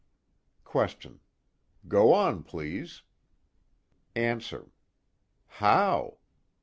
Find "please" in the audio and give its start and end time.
2.41-3.03